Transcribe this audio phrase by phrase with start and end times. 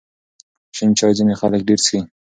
[0.75, 1.99] شین چای ځینې خلک ډېر څښي.